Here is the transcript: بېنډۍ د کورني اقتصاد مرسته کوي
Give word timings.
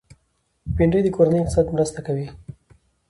بېنډۍ 0.75 1.01
د 1.03 1.07
کورني 1.15 1.37
اقتصاد 1.41 1.67
مرسته 1.75 1.99
کوي 2.07 2.27